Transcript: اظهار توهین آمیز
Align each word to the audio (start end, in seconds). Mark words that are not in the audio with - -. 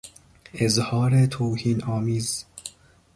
اظهار 0.53 1.25
توهین 1.25 1.81
آمیز 1.83 2.45